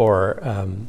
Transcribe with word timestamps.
for 0.00 0.38
um, 0.48 0.88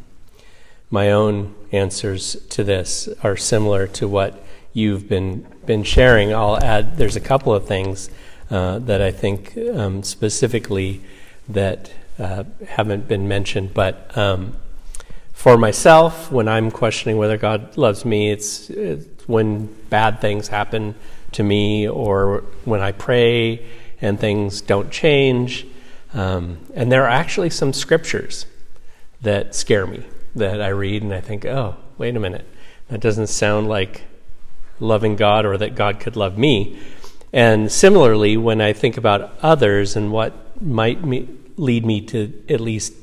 my 0.89 1.11
own 1.11 1.53
answers 1.73 2.37
to 2.47 2.63
this 2.63 3.09
are 3.21 3.35
similar 3.35 3.85
to 3.85 4.07
what 4.07 4.41
you've 4.71 5.09
been 5.09 5.45
been 5.65 5.83
sharing. 5.83 6.33
I'll 6.33 6.55
add 6.63 6.95
there's 6.95 7.17
a 7.17 7.19
couple 7.19 7.53
of 7.53 7.67
things 7.67 8.09
uh, 8.49 8.79
that 8.79 9.01
I 9.01 9.11
think 9.11 9.57
um, 9.75 10.01
specifically 10.03 11.01
that 11.49 11.91
uh, 12.19 12.45
haven't 12.65 13.09
been 13.09 13.27
mentioned, 13.27 13.73
but 13.73 14.17
um, 14.17 14.55
for 15.33 15.57
myself, 15.57 16.31
when 16.31 16.47
I'm 16.47 16.71
questioning 16.71 17.17
whether 17.17 17.35
God 17.35 17.75
loves 17.75 18.05
me, 18.05 18.31
it's, 18.31 18.69
it's 18.69 19.27
when 19.27 19.65
bad 19.89 20.21
things 20.21 20.47
happen 20.47 20.95
to 21.33 21.43
me 21.43 21.85
or 21.85 22.45
when 22.63 22.79
I 22.79 22.93
pray 22.93 23.61
and 23.99 24.17
things 24.17 24.61
don't 24.61 24.89
change. 24.89 25.67
Um, 26.13 26.59
and 26.73 26.89
there 26.89 27.03
are 27.03 27.09
actually 27.09 27.49
some 27.49 27.73
scriptures 27.73 28.45
that 29.21 29.55
scare 29.55 29.85
me 29.85 30.05
that 30.35 30.61
I 30.61 30.69
read 30.69 31.03
and 31.03 31.13
I 31.13 31.21
think, 31.21 31.45
oh, 31.45 31.75
wait 31.97 32.15
a 32.15 32.19
minute, 32.19 32.47
that 32.89 33.01
doesn't 33.01 33.27
sound 33.27 33.67
like 33.67 34.03
loving 34.79 35.15
God 35.15 35.45
or 35.45 35.57
that 35.57 35.75
God 35.75 35.99
could 35.99 36.15
love 36.15 36.37
me. 36.37 36.79
And 37.33 37.71
similarly, 37.71 38.35
when 38.35 38.59
I 38.59 38.73
think 38.73 38.97
about 38.97 39.37
others 39.41 39.95
and 39.95 40.11
what 40.11 40.61
might 40.61 41.03
me, 41.03 41.29
lead 41.55 41.85
me 41.85 42.01
to 42.01 42.43
at 42.49 42.59
least 42.59 42.93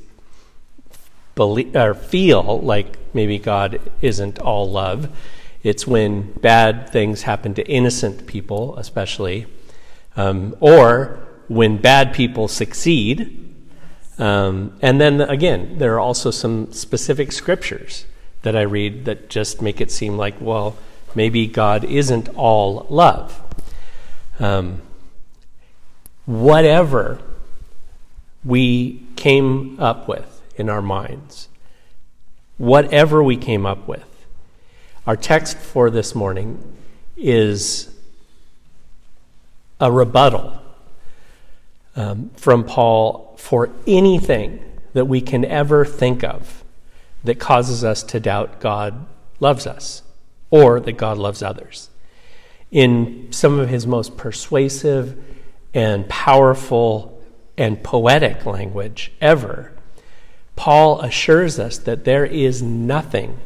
believe 1.35 1.75
or 1.75 1.95
feel 1.95 2.61
like 2.61 2.99
maybe 3.15 3.39
God 3.39 3.81
isn't 4.03 4.39
all 4.39 4.71
love, 4.71 5.09
it's 5.63 5.87
when 5.87 6.33
bad 6.33 6.91
things 6.91 7.23
happen 7.23 7.55
to 7.55 7.67
innocent 7.67 8.27
people, 8.27 8.77
especially, 8.77 9.47
um, 10.17 10.55
or 10.61 11.27
when 11.49 11.79
bad 11.79 12.13
people 12.13 12.49
succeed. 12.49 13.48
Um, 14.19 14.77
and 14.83 15.01
then 15.01 15.21
again, 15.21 15.79
there 15.79 15.95
are 15.95 16.01
also 16.01 16.31
some 16.31 16.73
specific 16.73 17.31
scriptures 17.33 18.05
that 18.43 18.57
I 18.57 18.63
read 18.63 19.05
that 19.05 19.31
just 19.31 19.63
make 19.63 19.81
it 19.81 19.91
seem 19.91 20.17
like, 20.17 20.41
well, 20.41 20.77
maybe 21.15 21.47
God 21.47 21.85
isn't 21.85 22.29
all 22.31 22.87
love. 22.91 23.41
Um, 24.41 24.83
whatever 26.27 27.21
we 28.45 29.03
came 29.17 29.79
up 29.81 30.09
with 30.09 30.43
in 30.57 30.69
our 30.69 30.83
minds, 30.83 31.49
whatever 32.57 33.23
we 33.23 33.37
came 33.37 33.67
up 33.67 33.87
with, 33.87 34.05
our 35.07 35.17
text 35.17 35.57
for 35.57 35.91
this 35.91 36.15
morning 36.15 36.77
is 37.17 37.89
a 39.81 39.91
rebuttal 39.91 40.61
um, 41.97 42.31
from 42.37 42.65
Paul 42.65 43.28
for 43.39 43.71
anything 43.87 44.63
that 44.95 45.05
we 45.05 45.21
can 45.21 45.45
ever 45.45 45.85
think 45.85 46.25
of 46.25 46.65
that 47.23 47.39
causes 47.39 47.85
us 47.85 48.03
to 48.03 48.19
doubt 48.19 48.61
God 48.61 49.07
loves 49.39 49.65
us 49.67 50.03
or 50.51 50.81
that 50.81 50.93
God 50.93 51.19
loves 51.19 51.41
others. 51.41 51.89
In 52.73 53.29
some 53.31 53.61
of 53.61 53.69
his 53.69 53.87
most 53.87 54.17
persuasive 54.17 55.17
and 55.73 56.09
powerful 56.09 57.23
and 57.57 57.83
poetic 57.83 58.45
language 58.45 59.13
ever, 59.21 59.73
Paul 60.57 61.01
assures 61.01 61.61
us 61.61 61.79
that 61.79 62.05
there 62.05 62.27
is 62.27 62.61
nothing 62.61 63.39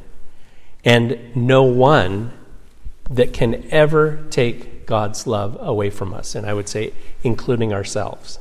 and 0.84 1.36
no 1.36 1.62
one 1.64 2.32
that 3.10 3.34
can 3.34 3.66
ever 3.70 4.24
take 4.30 4.86
God's 4.86 5.26
love 5.26 5.56
away 5.60 5.90
from 5.90 6.14
us, 6.14 6.34
and 6.34 6.46
I 6.46 6.54
would 6.54 6.68
say, 6.68 6.94
including 7.22 7.74
ourselves. 7.74 8.38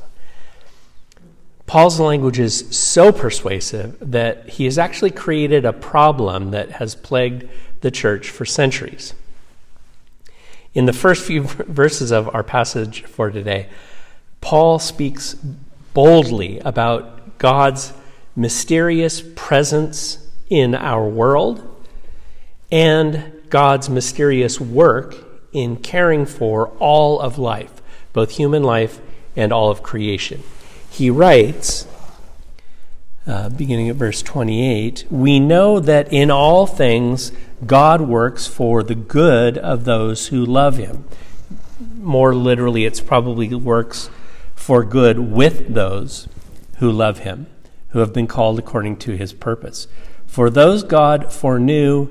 Paul's 1.72 1.98
language 1.98 2.38
is 2.38 2.66
so 2.68 3.10
persuasive 3.12 3.96
that 3.98 4.46
he 4.46 4.66
has 4.66 4.76
actually 4.76 5.10
created 5.10 5.64
a 5.64 5.72
problem 5.72 6.50
that 6.50 6.72
has 6.72 6.94
plagued 6.94 7.48
the 7.80 7.90
church 7.90 8.28
for 8.28 8.44
centuries. 8.44 9.14
In 10.74 10.84
the 10.84 10.92
first 10.92 11.24
few 11.24 11.44
verses 11.44 12.10
of 12.10 12.28
our 12.34 12.42
passage 12.42 13.04
for 13.04 13.30
today, 13.30 13.70
Paul 14.42 14.78
speaks 14.80 15.32
boldly 15.94 16.58
about 16.58 17.38
God's 17.38 17.94
mysterious 18.36 19.22
presence 19.34 20.30
in 20.50 20.74
our 20.74 21.08
world 21.08 21.66
and 22.70 23.32
God's 23.48 23.88
mysterious 23.88 24.60
work 24.60 25.16
in 25.54 25.76
caring 25.76 26.26
for 26.26 26.68
all 26.78 27.18
of 27.18 27.38
life, 27.38 27.80
both 28.12 28.32
human 28.32 28.62
life 28.62 29.00
and 29.34 29.54
all 29.54 29.70
of 29.70 29.82
creation. 29.82 30.42
He 30.92 31.08
writes, 31.08 31.86
uh, 33.26 33.48
beginning 33.48 33.88
at 33.88 33.96
verse 33.96 34.20
28, 34.20 35.06
we 35.10 35.40
know 35.40 35.80
that 35.80 36.12
in 36.12 36.30
all 36.30 36.66
things 36.66 37.32
God 37.64 38.02
works 38.02 38.46
for 38.46 38.82
the 38.82 38.94
good 38.94 39.56
of 39.56 39.84
those 39.84 40.26
who 40.26 40.44
love 40.44 40.76
him. 40.76 41.04
More 41.98 42.34
literally, 42.34 42.84
it's 42.84 43.00
probably 43.00 43.54
works 43.54 44.10
for 44.54 44.84
good 44.84 45.18
with 45.18 45.72
those 45.72 46.28
who 46.76 46.92
love 46.92 47.20
him, 47.20 47.46
who 47.88 48.00
have 48.00 48.12
been 48.12 48.26
called 48.26 48.58
according 48.58 48.98
to 48.98 49.16
his 49.16 49.32
purpose. 49.32 49.88
For 50.26 50.50
those 50.50 50.84
God 50.84 51.32
foreknew, 51.32 52.08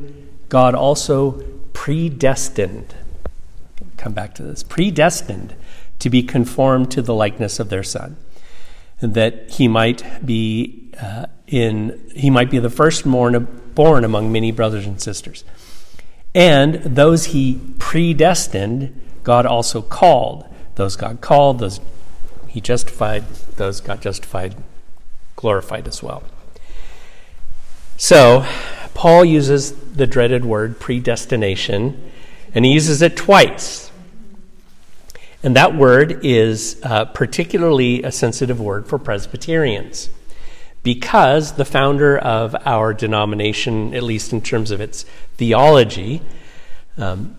God 0.49 0.73
also 0.73 1.43
predestined. 1.73 2.95
Come 3.97 4.13
back 4.13 4.33
to 4.35 4.43
this. 4.43 4.63
Predestined 4.63 5.53
to 5.99 6.09
be 6.09 6.23
conformed 6.23 6.89
to 6.91 7.03
the 7.03 7.13
likeness 7.13 7.59
of 7.59 7.69
their 7.69 7.83
Son, 7.83 8.17
that 9.01 9.51
he 9.51 9.67
might 9.67 10.25
be 10.25 10.91
uh, 11.01 11.25
in 11.47 12.11
he 12.15 12.29
might 12.29 12.49
be 12.49 12.59
the 12.59 12.69
firstborn 12.69 13.47
born 13.75 14.03
among 14.03 14.31
many 14.31 14.51
brothers 14.51 14.85
and 14.85 15.01
sisters. 15.01 15.43
And 16.33 16.75
those 16.75 17.25
he 17.25 17.59
predestined, 17.77 19.01
God 19.23 19.45
also 19.45 19.81
called. 19.81 20.45
Those 20.75 20.95
God 20.95 21.19
called, 21.21 21.59
those 21.59 21.81
he 22.47 22.61
justified, 22.61 23.27
those 23.57 23.81
got 23.81 24.01
justified, 24.01 24.55
glorified 25.35 25.87
as 25.87 26.01
well. 26.01 26.23
So, 27.97 28.45
Paul 28.93 29.25
uses 29.25 29.73
the 29.73 30.07
dreaded 30.07 30.43
word 30.43 30.79
predestination, 30.79 32.11
and 32.53 32.65
he 32.65 32.73
uses 32.73 33.01
it 33.01 33.15
twice. 33.15 33.90
And 35.43 35.55
that 35.55 35.75
word 35.75 36.23
is 36.23 36.79
uh, 36.83 37.05
particularly 37.05 38.03
a 38.03 38.11
sensitive 38.11 38.61
word 38.61 38.87
for 38.87 38.99
Presbyterians 38.99 40.09
because 40.83 41.53
the 41.53 41.65
founder 41.65 42.17
of 42.17 42.55
our 42.65 42.93
denomination, 42.93 43.93
at 43.93 44.03
least 44.03 44.33
in 44.33 44.41
terms 44.41 44.71
of 44.71 44.81
its 44.81 45.03
theology, 45.37 46.21
um, 46.97 47.37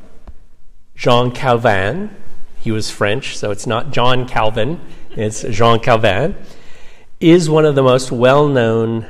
Jean 0.94 1.32
Calvin, 1.32 2.14
he 2.58 2.70
was 2.70 2.90
French, 2.90 3.36
so 3.36 3.50
it's 3.50 3.66
not 3.66 3.90
John 3.90 4.28
Calvin, 4.28 4.80
it's 5.16 5.42
Jean 5.42 5.80
Calvin, 5.80 6.36
is 7.18 7.50
one 7.50 7.64
of 7.64 7.74
the 7.74 7.82
most 7.82 8.12
well 8.12 8.48
known 8.48 9.06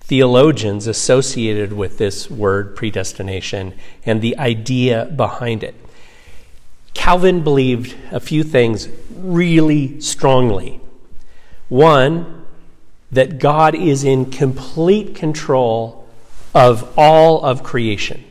theologians 0.00 0.86
associated 0.86 1.72
with 1.72 1.98
this 1.98 2.30
word 2.30 2.74
predestination 2.74 3.74
and 4.06 4.22
the 4.22 4.38
idea 4.38 5.04
behind 5.04 5.62
it. 5.62 5.74
Calvin 6.98 7.42
believed 7.42 7.94
a 8.10 8.18
few 8.18 8.42
things 8.42 8.88
really 9.14 10.00
strongly. 10.00 10.80
One, 11.68 12.44
that 13.12 13.38
God 13.38 13.76
is 13.76 14.02
in 14.02 14.32
complete 14.32 15.14
control 15.14 16.08
of 16.52 16.92
all 16.98 17.40
of 17.44 17.62
creation. 17.62 18.24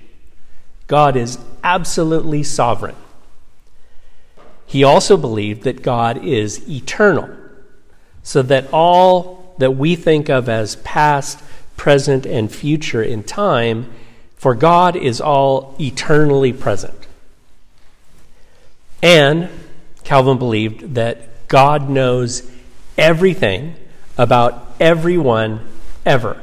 God 0.88 1.16
is 1.16 1.40
absolutely 1.64 2.44
sovereign. 2.44 2.98
He 4.66 4.84
also 4.84 5.16
believed 5.16 5.64
that 5.64 5.82
God 5.82 6.24
is 6.24 6.70
eternal, 6.70 7.30
so 8.22 8.42
that 8.42 8.68
all 8.74 9.56
that 9.60 9.72
we 9.72 9.96
think 9.96 10.30
of 10.30 10.50
as 10.50 10.76
past, 10.76 11.42
present, 11.78 12.26
and 12.26 12.54
future 12.54 13.02
in 13.02 13.24
time, 13.24 13.90
for 14.36 14.54
God 14.54 14.98
is 14.98 15.22
all 15.22 15.74
eternally 15.80 16.52
present. 16.52 17.06
And 19.02 19.50
Calvin 20.04 20.38
believed 20.38 20.96
that 20.96 21.48
God 21.48 21.90
knows 21.90 22.50
everything 22.98 23.76
about 24.18 24.76
everyone 24.80 25.68
ever. 26.06 26.42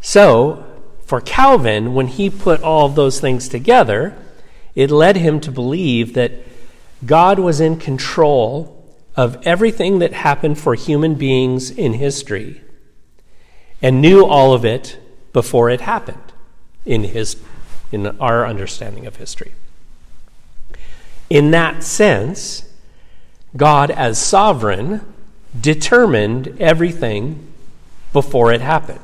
So, 0.00 0.64
for 1.04 1.20
Calvin, 1.20 1.94
when 1.94 2.06
he 2.06 2.30
put 2.30 2.62
all 2.62 2.86
of 2.86 2.94
those 2.94 3.20
things 3.20 3.48
together, 3.48 4.16
it 4.74 4.90
led 4.90 5.16
him 5.16 5.40
to 5.40 5.50
believe 5.50 6.14
that 6.14 6.32
God 7.04 7.38
was 7.38 7.60
in 7.60 7.78
control 7.78 8.74
of 9.16 9.44
everything 9.46 9.98
that 9.98 10.12
happened 10.12 10.58
for 10.58 10.74
human 10.74 11.14
beings 11.14 11.70
in 11.70 11.94
history 11.94 12.62
and 13.82 14.00
knew 14.00 14.24
all 14.24 14.52
of 14.52 14.64
it 14.64 14.98
before 15.32 15.70
it 15.70 15.80
happened 15.80 16.32
in, 16.84 17.04
his, 17.04 17.36
in 17.90 18.06
our 18.18 18.46
understanding 18.46 19.06
of 19.06 19.16
history. 19.16 19.52
In 21.30 21.50
that 21.50 21.82
sense, 21.82 22.64
God, 23.56 23.90
as 23.90 24.18
sovereign, 24.18 25.00
determined 25.58 26.56
everything 26.60 27.52
before 28.12 28.52
it 28.52 28.60
happened, 28.60 29.00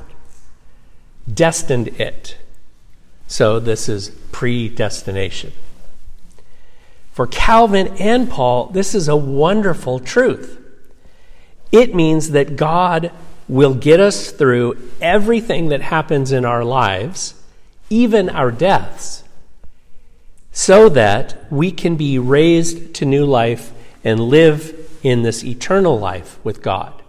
destined 1.33 1.89
it. 2.01 2.37
So 3.27 3.59
this 3.59 3.89
is 3.89 4.11
predestination. 4.33 5.53
For 7.13 7.27
Calvin 7.27 7.89
and 7.99 8.29
Paul, 8.29 8.67
this 8.67 8.95
is 8.95 9.09
a 9.09 9.17
wonderful 9.17 10.01
truth. 10.01 10.61
It 11.71 11.95
means 11.95 12.31
that 12.31 12.57
God 12.57 13.11
will 13.49 13.75
get 13.75 14.01
us 14.01 14.31
through 14.31 14.79
everything 15.01 15.69
that 15.69 15.81
happens 15.81 16.33
in 16.33 16.45
our 16.45 16.65
lives, 16.65 17.35
even 17.91 18.29
our 18.29 18.51
deaths, 18.51 19.24
so 20.55 20.89
that 20.89 21.37
we 21.51 21.73
can 21.73 21.97
be 21.97 22.17
raised 22.17 22.95
to 22.95 23.05
new 23.05 23.27
life 23.27 23.73
and 24.05 24.21
live 24.21 24.89
in 25.03 25.23
this 25.23 25.45
eternal 25.45 25.99
life 25.99 26.39
with 26.45 26.63
God. 26.63 27.03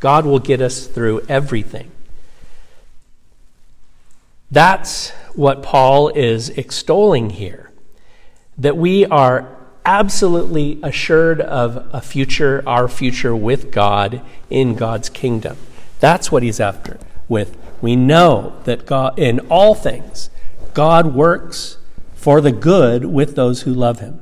God 0.00 0.26
will 0.26 0.38
get 0.38 0.60
us 0.60 0.86
through 0.86 1.22
everything. 1.26 1.90
That's 4.50 5.10
what 5.34 5.62
Paul 5.62 6.10
is 6.10 6.50
extolling 6.50 7.30
here. 7.30 7.70
That 8.58 8.76
we 8.76 9.06
are 9.06 9.56
absolutely 9.86 10.78
assured 10.82 11.40
of 11.40 11.88
a 11.94 12.02
future, 12.02 12.62
our 12.66 12.86
future 12.86 13.34
with 13.34 13.72
God 13.72 14.20
in 14.50 14.74
God's 14.74 15.08
kingdom. 15.08 15.56
That's 16.00 16.30
what 16.30 16.42
he's 16.42 16.60
after 16.60 16.98
with. 17.30 17.56
We 17.80 17.96
know 17.96 18.60
that 18.64 18.84
God, 18.84 19.18
in 19.18 19.40
all 19.48 19.74
things, 19.74 20.28
God 20.74 21.14
works 21.14 21.78
for 22.20 22.42
the 22.42 22.52
good 22.52 23.06
with 23.06 23.34
those 23.34 23.62
who 23.62 23.72
love 23.72 24.00
him, 24.00 24.20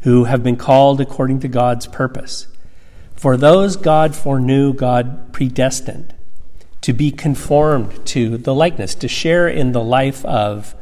who 0.00 0.24
have 0.24 0.42
been 0.42 0.54
called 0.54 1.00
according 1.00 1.40
to 1.40 1.48
God's 1.48 1.86
purpose. 1.86 2.46
For 3.16 3.38
those 3.38 3.74
God 3.74 4.14
foreknew, 4.14 4.74
God 4.74 5.32
predestined 5.32 6.12
to 6.82 6.92
be 6.92 7.10
conformed 7.10 8.04
to 8.04 8.36
the 8.36 8.54
likeness, 8.54 8.94
to 8.96 9.08
share 9.08 9.48
in 9.48 9.72
the 9.72 9.82
life 9.82 10.22
of 10.26 10.74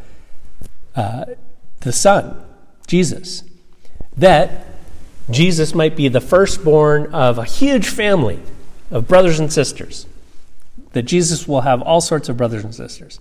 uh, 0.97 1.27
the 1.83 1.93
Son, 1.93 2.43
Jesus, 2.89 3.45
that 4.17 4.67
Jesus 5.31 5.73
might 5.73 5.95
be 5.95 6.09
the 6.09 6.21
firstborn 6.21 7.15
of 7.15 7.39
a 7.39 7.45
huge 7.45 7.87
family 7.87 8.41
of 8.91 9.07
brothers 9.07 9.39
and 9.39 9.53
sisters, 9.53 10.05
that 10.95 11.03
Jesus 11.05 11.47
will 11.47 11.61
have 11.61 11.81
all 11.81 12.01
sorts 12.01 12.29
of 12.29 12.37
brothers 12.37 12.65
and 12.65 12.75
sisters. 12.75 13.21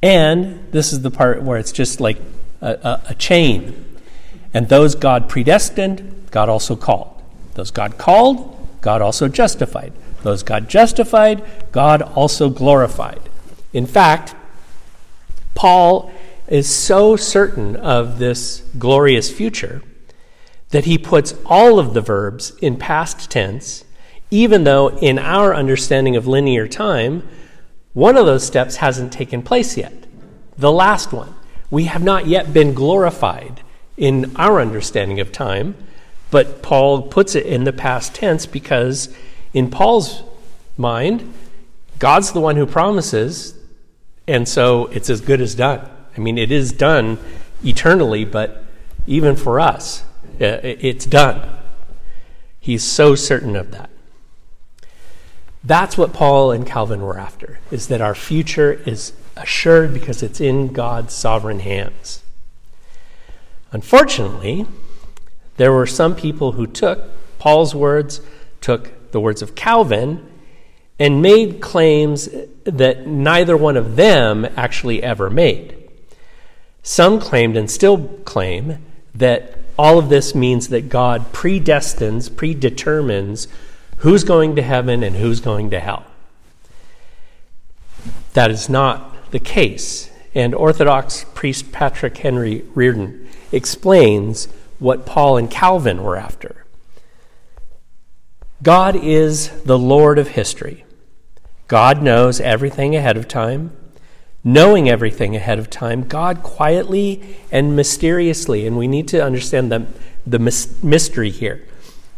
And 0.00 0.70
this 0.70 0.92
is 0.92 1.02
the 1.02 1.10
part 1.10 1.42
where 1.42 1.58
it's 1.58 1.72
just 1.72 1.98
like 1.98 2.18
a, 2.60 3.00
a, 3.08 3.14
chain. 3.14 3.98
And 4.52 4.68
those 4.68 4.94
God 4.94 5.28
predestined, 5.28 6.28
God 6.30 6.48
also 6.48 6.76
called. 6.76 7.22
Those 7.54 7.70
God 7.70 7.98
called, 7.98 8.68
God 8.80 9.02
also 9.02 9.28
justified. 9.28 9.92
Those 10.22 10.42
God 10.42 10.68
justified, 10.68 11.44
God 11.72 12.02
also 12.02 12.48
glorified. 12.48 13.20
In 13.72 13.86
fact, 13.86 14.34
Paul 15.54 16.12
is 16.48 16.68
so 16.68 17.16
certain 17.16 17.76
of 17.76 18.18
this 18.18 18.62
glorious 18.78 19.30
future 19.30 19.82
that 20.70 20.84
he 20.84 20.98
puts 20.98 21.34
all 21.46 21.78
of 21.78 21.94
the 21.94 22.00
verbs 22.00 22.52
in 22.60 22.76
past 22.76 23.30
tense, 23.30 23.84
even 24.30 24.64
though 24.64 24.88
in 24.98 25.18
our 25.18 25.54
understanding 25.54 26.16
of 26.16 26.26
linear 26.26 26.66
time, 26.66 27.26
one 27.92 28.16
of 28.16 28.26
those 28.26 28.44
steps 28.44 28.76
hasn't 28.76 29.12
taken 29.12 29.40
place 29.42 29.76
yet. 29.76 30.06
The 30.58 30.72
last 30.72 31.12
one. 31.12 31.34
We 31.74 31.86
have 31.86 32.04
not 32.04 32.28
yet 32.28 32.52
been 32.52 32.72
glorified 32.72 33.60
in 33.96 34.36
our 34.36 34.60
understanding 34.60 35.18
of 35.18 35.32
time. 35.32 35.74
But 36.30 36.62
Paul 36.62 37.02
puts 37.02 37.34
it 37.34 37.46
in 37.46 37.64
the 37.64 37.72
past 37.72 38.14
tense 38.14 38.46
because, 38.46 39.12
in 39.52 39.72
Paul's 39.72 40.22
mind, 40.76 41.34
God's 41.98 42.30
the 42.30 42.38
one 42.38 42.54
who 42.54 42.64
promises, 42.64 43.58
and 44.28 44.48
so 44.48 44.86
it's 44.92 45.10
as 45.10 45.20
good 45.20 45.40
as 45.40 45.56
done. 45.56 45.84
I 46.16 46.20
mean, 46.20 46.38
it 46.38 46.52
is 46.52 46.70
done 46.70 47.18
eternally, 47.64 48.24
but 48.24 48.62
even 49.08 49.34
for 49.34 49.58
us, 49.58 50.04
uh, 50.40 50.62
it's 50.62 51.06
done. 51.06 51.58
He's 52.60 52.84
so 52.84 53.16
certain 53.16 53.56
of 53.56 53.72
that. 53.72 53.90
That's 55.64 55.98
what 55.98 56.12
Paul 56.12 56.52
and 56.52 56.64
Calvin 56.64 57.02
were 57.02 57.18
after, 57.18 57.58
is 57.72 57.88
that 57.88 58.00
our 58.00 58.14
future 58.14 58.74
is 58.86 59.12
assured 59.36 59.92
because 59.92 60.22
it's 60.22 60.40
in 60.40 60.72
God's 60.72 61.14
sovereign 61.14 61.60
hands. 61.60 62.22
Unfortunately, 63.72 64.66
there 65.56 65.72
were 65.72 65.86
some 65.86 66.14
people 66.14 66.52
who 66.52 66.66
took 66.66 67.10
Paul's 67.38 67.74
words, 67.74 68.20
took 68.60 69.10
the 69.12 69.20
words 69.20 69.42
of 69.42 69.54
Calvin, 69.54 70.26
and 70.98 71.20
made 71.20 71.60
claims 71.60 72.28
that 72.64 73.06
neither 73.06 73.56
one 73.56 73.76
of 73.76 73.96
them 73.96 74.46
actually 74.56 75.02
ever 75.02 75.28
made. 75.28 75.76
Some 76.82 77.18
claimed 77.18 77.56
and 77.56 77.70
still 77.70 77.98
claim 78.24 78.78
that 79.14 79.58
all 79.78 79.98
of 79.98 80.08
this 80.08 80.34
means 80.34 80.68
that 80.68 80.88
God 80.88 81.32
predestines, 81.32 82.30
predetermines 82.30 83.48
who's 83.98 84.22
going 84.22 84.54
to 84.56 84.62
heaven 84.62 85.02
and 85.02 85.16
who's 85.16 85.40
going 85.40 85.70
to 85.70 85.80
hell. 85.80 86.04
That 88.34 88.50
is 88.50 88.68
not 88.68 89.13
the 89.34 89.40
case. 89.40 90.10
And 90.32 90.54
Orthodox 90.54 91.26
priest 91.34 91.72
Patrick 91.72 92.16
Henry 92.16 92.64
Reardon 92.74 93.28
explains 93.50 94.46
what 94.78 95.04
Paul 95.04 95.36
and 95.36 95.50
Calvin 95.50 96.04
were 96.04 96.16
after. 96.16 96.64
God 98.62 98.94
is 98.94 99.50
the 99.64 99.78
Lord 99.78 100.20
of 100.20 100.28
history. 100.28 100.84
God 101.66 102.00
knows 102.00 102.40
everything 102.40 102.94
ahead 102.94 103.16
of 103.16 103.26
time. 103.26 103.76
Knowing 104.44 104.88
everything 104.88 105.34
ahead 105.34 105.58
of 105.58 105.68
time, 105.68 106.06
God 106.06 106.42
quietly 106.44 107.36
and 107.50 107.74
mysteriously, 107.74 108.68
and 108.68 108.78
we 108.78 108.86
need 108.86 109.08
to 109.08 109.24
understand 109.24 109.72
the, 109.72 109.86
the 110.24 110.38
mystery 110.38 111.30
here. 111.30 111.66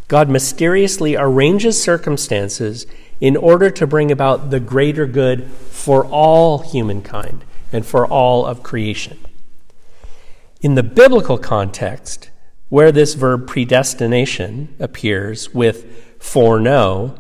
God 0.08 0.28
mysteriously 0.28 1.16
arranges 1.16 1.82
circumstances 1.82 2.86
in 3.20 3.36
order 3.36 3.70
to 3.70 3.86
bring 3.86 4.10
about 4.10 4.50
the 4.50 4.60
greater 4.60 5.06
good 5.06 5.44
for 5.44 6.04
all 6.06 6.58
humankind 6.58 7.44
and 7.72 7.84
for 7.84 8.06
all 8.06 8.44
of 8.44 8.62
creation. 8.62 9.18
In 10.60 10.74
the 10.74 10.82
biblical 10.82 11.38
context, 11.38 12.30
where 12.68 12.90
this 12.90 13.14
verb 13.14 13.46
predestination 13.46 14.74
appears 14.80 15.54
with 15.54 16.16
foreknow, 16.18 17.18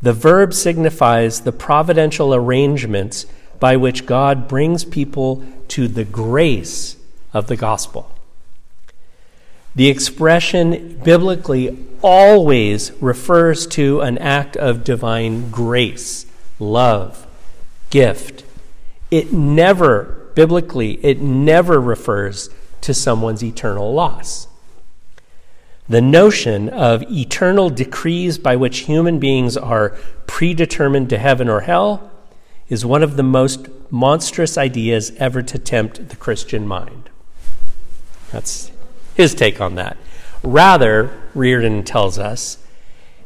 the 0.00 0.12
verb 0.12 0.54
signifies 0.54 1.40
the 1.40 1.52
providential 1.52 2.34
arrangements 2.34 3.26
by 3.58 3.76
which 3.76 4.06
God 4.06 4.48
brings 4.48 4.84
people 4.84 5.44
to 5.68 5.88
the 5.88 6.04
grace 6.04 6.96
of 7.32 7.48
the 7.48 7.56
gospel. 7.56 8.17
The 9.78 9.86
expression 9.86 10.98
biblically 11.04 11.86
always 12.02 12.90
refers 13.00 13.64
to 13.68 14.00
an 14.00 14.18
act 14.18 14.56
of 14.56 14.82
divine 14.82 15.50
grace, 15.50 16.26
love, 16.58 17.28
gift. 17.88 18.42
It 19.12 19.32
never, 19.32 20.32
biblically, 20.34 20.94
it 21.04 21.20
never 21.20 21.80
refers 21.80 22.50
to 22.80 22.92
someone's 22.92 23.44
eternal 23.44 23.94
loss. 23.94 24.48
The 25.88 26.02
notion 26.02 26.68
of 26.68 27.04
eternal 27.08 27.70
decrees 27.70 28.36
by 28.36 28.56
which 28.56 28.80
human 28.80 29.20
beings 29.20 29.56
are 29.56 29.90
predetermined 30.26 31.08
to 31.10 31.18
heaven 31.18 31.48
or 31.48 31.60
hell 31.60 32.10
is 32.68 32.84
one 32.84 33.04
of 33.04 33.16
the 33.16 33.22
most 33.22 33.68
monstrous 33.92 34.58
ideas 34.58 35.12
ever 35.18 35.40
to 35.42 35.56
tempt 35.56 36.08
the 36.08 36.16
Christian 36.16 36.66
mind. 36.66 37.10
That's 38.32 38.72
his 39.18 39.34
take 39.34 39.60
on 39.60 39.74
that. 39.74 39.98
Rather, 40.42 41.10
Reardon 41.34 41.84
tells 41.84 42.18
us, 42.18 42.56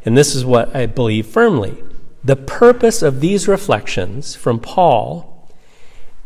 and 0.04 0.18
this 0.18 0.34
is 0.34 0.44
what 0.44 0.75
I 0.75 0.87
believe 0.87 1.26
firmly 1.26 1.80
the 2.25 2.37
purpose 2.37 3.02
of 3.02 3.20
these 3.20 3.49
reflections 3.49 4.34
from 4.37 4.61
Paul 4.61 5.49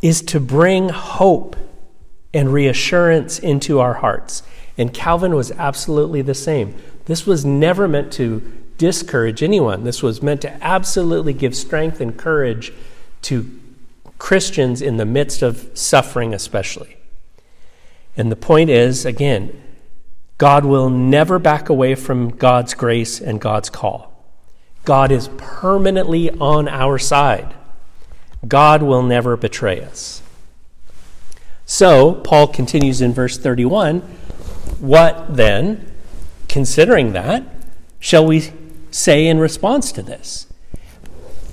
is 0.03 0.21
to 0.23 0.39
bring 0.39 0.91
hope 0.91 1.57
and 2.35 2.53
reassurance 2.53 3.39
into 3.39 3.81
our 3.81 3.95
hearts. 3.95 4.43
And 4.77 4.93
Calvin 4.93 5.35
was 5.35 5.53
absolutely 5.53 6.21
the 6.21 6.35
same. 6.35 6.75
This 7.07 7.27
was 7.27 7.47
never 7.47 7.89
meant 7.89 8.13
to 8.15 8.41
discourage 8.77 9.43
anyone, 9.43 9.85
this 9.85 10.03
was 10.03 10.23
meant 10.23 10.43
to 10.43 10.63
absolutely 10.63 11.33
give 11.33 11.57
strength 11.57 11.99
and 11.99 12.15
courage 12.15 12.75
to 13.23 13.51
Christians 14.19 14.83
in 14.83 14.99
the 14.99 15.07
midst 15.07 15.41
of 15.41 15.71
suffering, 15.73 16.35
especially. 16.35 16.96
And 18.17 18.33
the 18.33 18.37
point 18.37 18.71
is, 18.71 19.05
again, 19.05 19.63
God 20.39 20.65
will 20.65 20.91
never 20.91 21.39
back 21.39 21.69
away 21.69 21.95
from 21.95 22.31
God's 22.31 22.75
grace 22.75 23.21
and 23.21 23.41
God's 23.41 23.71
call. 23.71 24.13
God 24.85 25.11
is 25.11 25.29
permanently 25.37 26.31
on 26.31 26.69
our 26.69 26.99
side. 26.99 27.55
God 28.47 28.83
will 28.83 29.03
never 29.03 29.37
betray 29.37 29.81
us. 29.83 30.23
So, 31.65 32.15
Paul 32.15 32.47
continues 32.49 33.01
in 33.01 33.13
verse 33.13 33.39
31 33.39 34.01
What 34.81 35.37
then, 35.37 35.91
considering 36.49 37.13
that, 37.13 37.45
shall 37.99 38.25
we 38.25 38.53
say 38.91 39.27
in 39.27 39.39
response 39.39 39.91
to 39.93 40.03
this? 40.03 40.47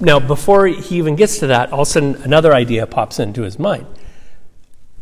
now, 0.03 0.19
before 0.19 0.67
he 0.67 0.97
even 0.97 1.15
gets 1.15 1.39
to 1.39 1.47
that, 1.47 1.71
all 1.71 1.81
of 1.81 1.87
a 1.87 1.91
sudden 1.91 2.15
another 2.23 2.53
idea 2.53 2.85
pops 2.85 3.19
into 3.19 3.43
his 3.43 3.57
mind. 3.57 3.87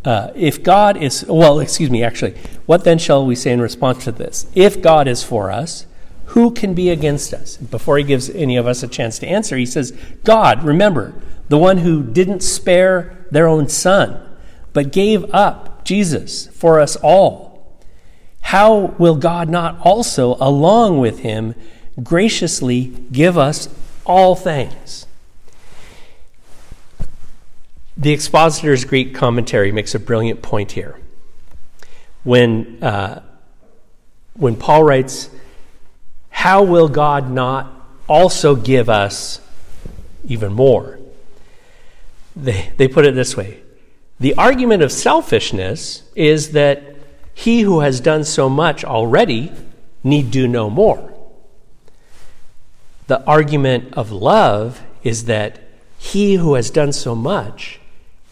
Uh, 0.03 0.31
if 0.35 0.63
God 0.63 0.97
is, 0.97 1.25
well, 1.27 1.59
excuse 1.59 1.91
me, 1.91 2.03
actually, 2.03 2.35
what 2.65 2.83
then 2.83 2.97
shall 2.97 3.25
we 3.25 3.35
say 3.35 3.51
in 3.51 3.61
response 3.61 4.03
to 4.05 4.11
this? 4.11 4.47
If 4.55 4.81
God 4.81 5.07
is 5.07 5.23
for 5.23 5.51
us, 5.51 5.85
who 6.25 6.51
can 6.51 6.73
be 6.73 6.89
against 6.89 7.33
us? 7.33 7.57
Before 7.57 7.97
he 7.97 8.03
gives 8.03 8.29
any 8.29 8.57
of 8.57 8.65
us 8.65 8.83
a 8.83 8.87
chance 8.87 9.19
to 9.19 9.27
answer, 9.27 9.57
he 9.57 9.65
says, 9.65 9.91
God, 10.23 10.63
remember, 10.63 11.13
the 11.49 11.57
one 11.57 11.79
who 11.79 12.01
didn't 12.01 12.41
spare 12.41 13.25
their 13.29 13.47
own 13.47 13.67
son, 13.67 14.21
but 14.73 14.91
gave 14.91 15.25
up 15.33 15.83
Jesus 15.83 16.47
for 16.47 16.79
us 16.79 16.95
all. 16.95 17.77
How 18.41 18.95
will 18.97 19.17
God 19.17 19.49
not 19.49 19.79
also, 19.81 20.35
along 20.39 20.99
with 20.99 21.19
him, 21.19 21.53
graciously 22.01 22.85
give 23.11 23.37
us 23.37 23.69
all 24.05 24.35
things? 24.35 25.05
The 28.01 28.13
expositor's 28.13 28.83
Greek 28.83 29.13
commentary 29.13 29.71
makes 29.71 29.93
a 29.93 29.99
brilliant 29.99 30.41
point 30.41 30.71
here. 30.71 30.99
When, 32.23 32.83
uh, 32.83 33.21
when 34.33 34.55
Paul 34.55 34.83
writes, 34.83 35.29
How 36.31 36.63
will 36.63 36.89
God 36.89 37.29
not 37.29 37.71
also 38.09 38.55
give 38.55 38.89
us 38.89 39.39
even 40.27 40.51
more? 40.51 40.97
They, 42.35 42.71
they 42.77 42.87
put 42.87 43.05
it 43.05 43.13
this 43.13 43.37
way 43.37 43.61
The 44.19 44.33
argument 44.33 44.81
of 44.81 44.91
selfishness 44.91 46.01
is 46.15 46.53
that 46.53 46.95
he 47.35 47.61
who 47.61 47.81
has 47.81 47.99
done 47.99 48.23
so 48.23 48.49
much 48.49 48.83
already 48.83 49.51
need 50.03 50.31
do 50.31 50.47
no 50.47 50.71
more. 50.71 51.13
The 53.05 53.23
argument 53.25 53.93
of 53.93 54.11
love 54.11 54.81
is 55.03 55.25
that 55.25 55.59
he 55.99 56.37
who 56.37 56.55
has 56.55 56.71
done 56.71 56.93
so 56.93 57.13
much 57.13 57.77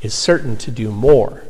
is 0.01 0.13
certain 0.13 0.57
to 0.57 0.71
do 0.71 0.91
more. 0.91 1.43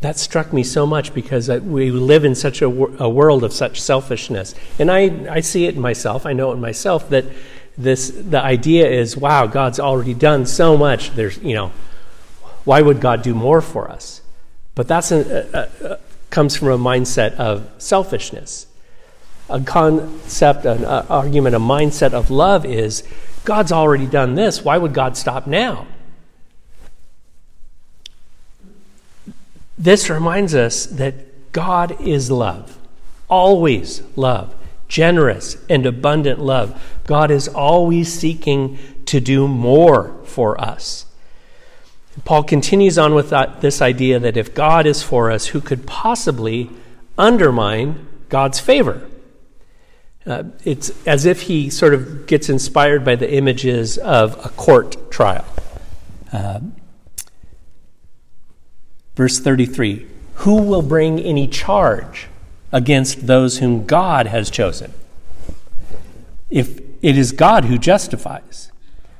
That 0.00 0.18
struck 0.18 0.52
me 0.52 0.62
so 0.62 0.86
much 0.86 1.14
because 1.14 1.48
we 1.48 1.90
live 1.90 2.24
in 2.24 2.34
such 2.34 2.60
a, 2.60 2.66
a 2.66 3.08
world 3.08 3.42
of 3.42 3.52
such 3.52 3.80
selfishness. 3.80 4.54
And 4.78 4.90
I, 4.90 5.26
I 5.30 5.40
see 5.40 5.64
it 5.64 5.76
in 5.76 5.80
myself, 5.80 6.26
I 6.26 6.34
know 6.34 6.50
it 6.50 6.56
in 6.56 6.60
myself, 6.60 7.08
that 7.08 7.24
this, 7.78 8.10
the 8.10 8.40
idea 8.40 8.88
is 8.88 9.16
wow, 9.16 9.46
God's 9.46 9.80
already 9.80 10.14
done 10.14 10.46
so 10.46 10.76
much. 10.76 11.10
There's, 11.12 11.38
you 11.38 11.54
know, 11.54 11.72
why 12.64 12.82
would 12.82 13.00
God 13.00 13.22
do 13.22 13.34
more 13.34 13.60
for 13.60 13.90
us? 13.90 14.20
But 14.74 14.88
that's 14.88 15.10
a, 15.10 15.98
comes 16.30 16.56
from 16.56 16.68
a 16.68 16.78
mindset 16.78 17.34
of 17.36 17.70
selfishness. 17.78 18.66
A 19.48 19.60
concept, 19.60 20.64
an 20.64 20.84
argument, 20.84 21.54
a 21.54 21.60
mindset 21.60 22.12
of 22.12 22.30
love 22.30 22.64
is 22.66 23.04
God's 23.44 23.72
already 23.72 24.06
done 24.06 24.34
this. 24.34 24.64
Why 24.64 24.78
would 24.78 24.92
God 24.94 25.16
stop 25.16 25.46
now? 25.46 25.86
This 29.78 30.08
reminds 30.08 30.54
us 30.54 30.86
that 30.86 31.52
God 31.52 32.00
is 32.00 32.30
love, 32.30 32.78
always 33.28 34.02
love, 34.16 34.54
generous 34.88 35.56
and 35.68 35.86
abundant 35.86 36.40
love. 36.40 37.00
God 37.04 37.30
is 37.30 37.48
always 37.48 38.12
seeking 38.12 38.78
to 39.06 39.20
do 39.20 39.48
more 39.48 40.14
for 40.24 40.60
us. 40.60 41.06
Paul 42.24 42.44
continues 42.44 42.96
on 42.96 43.14
with 43.14 43.30
that, 43.30 43.60
this 43.60 43.82
idea 43.82 44.20
that 44.20 44.36
if 44.36 44.54
God 44.54 44.86
is 44.86 45.02
for 45.02 45.30
us, 45.30 45.46
who 45.46 45.60
could 45.60 45.86
possibly 45.86 46.70
undermine 47.18 48.06
God's 48.28 48.60
favor? 48.60 49.08
Uh, 50.24 50.44
it's 50.64 50.90
as 51.06 51.26
if 51.26 51.42
he 51.42 51.68
sort 51.68 51.92
of 51.92 52.26
gets 52.26 52.48
inspired 52.48 53.04
by 53.04 53.14
the 53.14 53.32
images 53.32 53.98
of 53.98 54.44
a 54.44 54.48
court 54.50 55.10
trial. 55.10 55.44
Uh, 56.32 56.60
Verse 59.14 59.38
33 59.38 60.06
Who 60.36 60.62
will 60.62 60.82
bring 60.82 61.20
any 61.20 61.46
charge 61.46 62.28
against 62.72 63.26
those 63.26 63.58
whom 63.58 63.86
God 63.86 64.26
has 64.26 64.50
chosen? 64.50 64.92
If 66.50 66.80
it 67.02 67.18
is 67.18 67.32
God 67.32 67.66
who 67.66 67.76
justifies. 67.76 68.72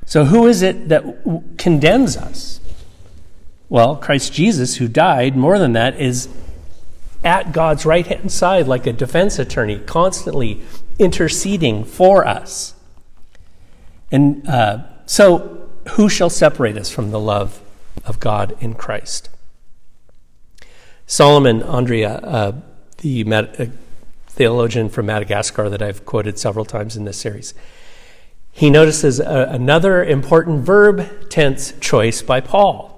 So 0.05 0.25
who 0.25 0.47
is 0.47 0.61
it 0.61 0.89
that 0.89 1.03
condemns 1.57 2.17
us? 2.17 2.59
Well, 3.69 3.95
Christ 3.95 4.33
Jesus, 4.33 4.77
who 4.77 4.87
died, 4.87 5.35
more 5.35 5.59
than 5.59 5.73
that, 5.73 5.99
is 5.99 6.29
at 7.23 7.51
God's 7.51 7.85
right 7.85 8.05
hand 8.05 8.31
side 8.31 8.67
like 8.67 8.85
a 8.85 8.93
defense 8.93 9.39
attorney, 9.39 9.79
constantly 9.79 10.61
interceding 10.99 11.83
for 11.83 12.25
us. 12.25 12.73
And 14.11 14.47
uh, 14.47 14.83
so, 15.05 15.67
who 15.89 16.09
shall 16.09 16.29
separate 16.29 16.77
us 16.77 16.89
from 16.89 17.11
the 17.11 17.19
love 17.19 17.61
of 18.05 18.19
God 18.19 18.55
in 18.59 18.75
Christ? 18.75 19.29
Solomon 21.07 21.61
Andria, 21.61 22.19
uh, 22.23 22.51
the 22.97 23.31
uh, 23.31 23.65
theologian 24.27 24.89
from 24.89 25.05
Madagascar 25.05 25.69
that 25.69 25.81
I've 25.81 26.05
quoted 26.05 26.39
several 26.39 26.65
times 26.65 26.97
in 26.97 27.05
this 27.05 27.17
series, 27.17 27.53
he 28.51 28.69
notices 28.69 29.19
a, 29.19 29.47
another 29.51 30.03
important 30.03 30.61
verb 30.61 31.29
tense 31.29 31.73
choice 31.79 32.21
by 32.21 32.41
Paul. 32.41 32.91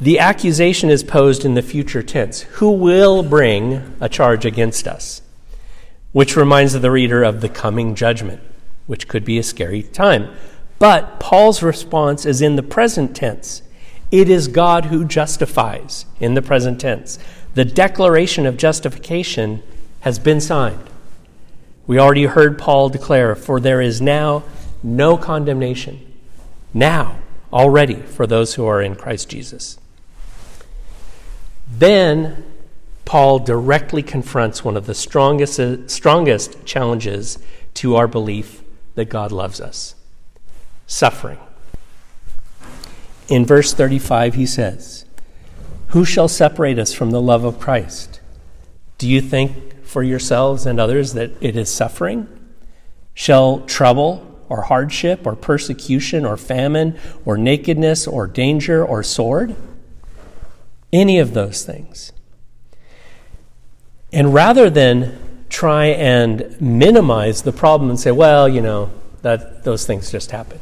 The 0.00 0.18
accusation 0.18 0.90
is 0.90 1.04
posed 1.04 1.44
in 1.44 1.54
the 1.54 1.62
future 1.62 2.02
tense 2.02 2.40
Who 2.42 2.72
will 2.72 3.22
bring 3.22 3.96
a 4.00 4.08
charge 4.08 4.44
against 4.44 4.88
us? 4.88 5.22
Which 6.10 6.36
reminds 6.36 6.72
the 6.72 6.90
reader 6.90 7.22
of 7.22 7.40
the 7.40 7.48
coming 7.48 7.94
judgment, 7.94 8.42
which 8.86 9.06
could 9.06 9.24
be 9.24 9.38
a 9.38 9.42
scary 9.42 9.82
time. 9.82 10.34
But 10.78 11.20
Paul's 11.20 11.62
response 11.62 12.26
is 12.26 12.42
in 12.42 12.56
the 12.56 12.62
present 12.62 13.14
tense. 13.14 13.62
It 14.14 14.30
is 14.30 14.46
God 14.46 14.84
who 14.84 15.04
justifies 15.04 16.06
in 16.20 16.34
the 16.34 16.40
present 16.40 16.80
tense. 16.80 17.18
The 17.54 17.64
declaration 17.64 18.46
of 18.46 18.56
justification 18.56 19.60
has 20.02 20.20
been 20.20 20.40
signed. 20.40 20.88
We 21.88 21.98
already 21.98 22.26
heard 22.26 22.56
Paul 22.56 22.90
declare, 22.90 23.34
For 23.34 23.58
there 23.58 23.80
is 23.80 24.00
now 24.00 24.44
no 24.84 25.16
condemnation. 25.16 26.00
Now, 26.72 27.16
already, 27.52 27.96
for 27.96 28.24
those 28.24 28.54
who 28.54 28.64
are 28.66 28.80
in 28.80 28.94
Christ 28.94 29.28
Jesus. 29.30 29.80
Then, 31.68 32.44
Paul 33.04 33.40
directly 33.40 34.04
confronts 34.04 34.62
one 34.62 34.76
of 34.76 34.86
the 34.86 34.94
strongest, 34.94 35.90
strongest 35.90 36.64
challenges 36.64 37.40
to 37.74 37.96
our 37.96 38.06
belief 38.06 38.62
that 38.94 39.06
God 39.06 39.32
loves 39.32 39.60
us 39.60 39.96
suffering. 40.86 41.40
In 43.28 43.46
verse 43.46 43.72
35, 43.72 44.34
he 44.34 44.46
says, 44.46 45.06
Who 45.88 46.04
shall 46.04 46.28
separate 46.28 46.78
us 46.78 46.92
from 46.92 47.10
the 47.10 47.22
love 47.22 47.44
of 47.44 47.58
Christ? 47.58 48.20
Do 48.98 49.08
you 49.08 49.20
think 49.20 49.84
for 49.84 50.02
yourselves 50.02 50.66
and 50.66 50.78
others 50.78 51.14
that 51.14 51.30
it 51.40 51.56
is 51.56 51.72
suffering? 51.72 52.28
Shall 53.14 53.60
trouble 53.60 54.30
or 54.48 54.62
hardship 54.62 55.26
or 55.26 55.34
persecution 55.36 56.24
or 56.24 56.36
famine 56.36 56.98
or 57.24 57.38
nakedness 57.38 58.06
or 58.06 58.26
danger 58.26 58.84
or 58.84 59.02
sword? 59.02 59.56
Any 60.92 61.18
of 61.18 61.32
those 61.32 61.64
things. 61.64 62.12
And 64.12 64.34
rather 64.34 64.68
than 64.68 65.18
try 65.48 65.86
and 65.86 66.60
minimize 66.60 67.42
the 67.42 67.52
problem 67.52 67.88
and 67.88 67.98
say, 67.98 68.10
well, 68.10 68.48
you 68.48 68.60
know, 68.60 68.90
that 69.22 69.64
those 69.64 69.86
things 69.86 70.12
just 70.12 70.30
happen, 70.30 70.60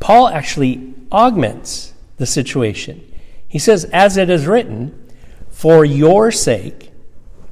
Paul 0.00 0.28
actually 0.28 0.94
augments 1.10 1.93
the 2.16 2.26
situation. 2.26 3.10
He 3.46 3.58
says, 3.58 3.84
As 3.86 4.16
it 4.16 4.30
is 4.30 4.46
written, 4.46 5.00
for 5.50 5.84
your 5.84 6.30
sake, 6.32 6.90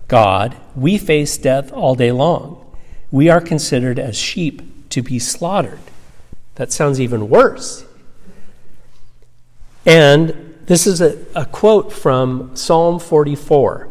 God, 0.08 0.56
we 0.74 0.98
face 0.98 1.38
death 1.38 1.72
all 1.72 1.94
day 1.94 2.12
long. 2.12 2.74
We 3.10 3.28
are 3.28 3.40
considered 3.40 3.98
as 3.98 4.16
sheep 4.16 4.90
to 4.90 5.02
be 5.02 5.18
slaughtered. 5.18 5.78
That 6.56 6.72
sounds 6.72 7.00
even 7.00 7.28
worse. 7.28 7.86
And 9.86 10.56
this 10.66 10.86
is 10.86 11.00
a, 11.00 11.24
a 11.34 11.46
quote 11.46 11.92
from 11.92 12.54
Psalm 12.56 12.98
44. 12.98 13.88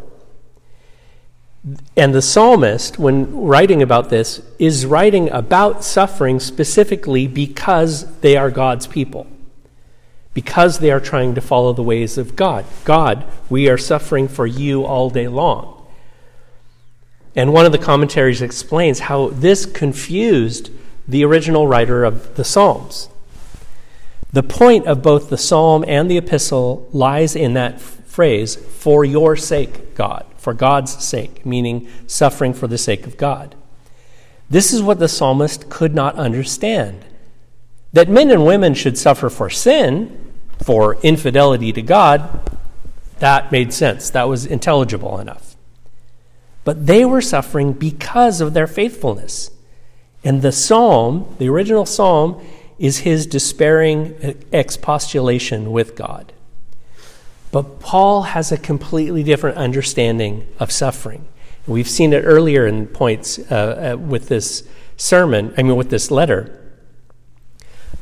And 1.95 2.13
the 2.13 2.21
psalmist, 2.21 2.99
when 2.99 3.35
writing 3.35 3.81
about 3.81 4.09
this, 4.09 4.41
is 4.59 4.85
writing 4.85 5.29
about 5.29 5.83
suffering 5.83 6.39
specifically 6.39 7.27
because 7.27 8.19
they 8.19 8.35
are 8.35 8.51
God's 8.51 8.87
people 8.87 9.27
because 10.33 10.79
they 10.79 10.91
are 10.91 10.99
trying 10.99 11.35
to 11.35 11.41
follow 11.41 11.73
the 11.73 11.83
ways 11.83 12.17
of 12.17 12.35
God. 12.35 12.65
God, 12.85 13.25
we 13.49 13.69
are 13.69 13.77
suffering 13.77 14.27
for 14.27 14.47
you 14.47 14.85
all 14.85 15.09
day 15.09 15.27
long. 15.27 15.85
And 17.35 17.53
one 17.53 17.65
of 17.65 17.71
the 17.71 17.77
commentaries 17.77 18.41
explains 18.41 18.99
how 18.99 19.29
this 19.29 19.65
confused 19.65 20.69
the 21.07 21.25
original 21.25 21.67
writer 21.67 22.03
of 22.03 22.35
the 22.35 22.43
Psalms. 22.43 23.09
The 24.33 24.43
point 24.43 24.85
of 24.87 25.01
both 25.01 25.29
the 25.29 25.37
psalm 25.37 25.83
and 25.87 26.09
the 26.09 26.17
epistle 26.17 26.87
lies 26.93 27.35
in 27.35 27.53
that 27.55 27.81
phrase, 27.81 28.55
for 28.55 29.03
your 29.03 29.35
sake, 29.35 29.95
God, 29.95 30.25
for 30.37 30.53
God's 30.53 31.03
sake, 31.03 31.45
meaning 31.45 31.87
suffering 32.07 32.53
for 32.53 32.67
the 32.67 32.77
sake 32.77 33.05
of 33.07 33.17
God. 33.17 33.55
This 34.49 34.73
is 34.73 34.81
what 34.81 34.99
the 34.99 35.07
psalmist 35.07 35.69
could 35.69 35.95
not 35.95 36.15
understand 36.15 37.05
That 37.93 38.09
men 38.09 38.31
and 38.31 38.45
women 38.45 38.73
should 38.73 38.97
suffer 38.97 39.29
for 39.29 39.49
sin, 39.49 40.17
for 40.63 40.95
infidelity 41.01 41.73
to 41.73 41.81
God, 41.81 42.49
that 43.19 43.51
made 43.51 43.73
sense. 43.73 44.09
That 44.09 44.27
was 44.27 44.45
intelligible 44.45 45.19
enough. 45.19 45.55
But 46.63 46.87
they 46.87 47.05
were 47.05 47.21
suffering 47.21 47.73
because 47.73 48.41
of 48.41 48.53
their 48.53 48.67
faithfulness. 48.67 49.51
And 50.23 50.41
the 50.41 50.51
psalm, 50.51 51.35
the 51.39 51.49
original 51.49 51.85
psalm, 51.85 52.45
is 52.77 52.99
his 52.99 53.25
despairing 53.25 54.37
expostulation 54.51 55.71
with 55.71 55.95
God. 55.95 56.33
But 57.51 57.79
Paul 57.79 58.23
has 58.23 58.51
a 58.51 58.57
completely 58.57 59.23
different 59.23 59.57
understanding 59.57 60.47
of 60.59 60.71
suffering. 60.71 61.27
We've 61.67 61.89
seen 61.89 62.13
it 62.13 62.21
earlier 62.21 62.65
in 62.65 62.87
points 62.87 63.39
uh, 63.51 63.93
uh, 63.93 63.97
with 63.97 64.29
this 64.29 64.63
sermon, 64.97 65.53
I 65.57 65.63
mean, 65.63 65.75
with 65.75 65.89
this 65.89 66.09
letter. 66.09 66.57